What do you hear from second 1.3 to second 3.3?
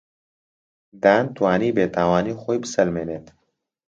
توانی بێتاوانی خۆی بسەلمێنێت.